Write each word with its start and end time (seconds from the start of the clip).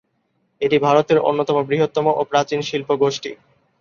এটি 0.61 0.77
ভারতের 0.79 1.17
অন্যতম 1.21 1.57
বৃহত্তম 1.63 2.05
ও 2.11 2.21
প্রাচীন 2.31 2.59
শিল্প 2.61 2.89
গোষ্ঠী। 3.01 3.31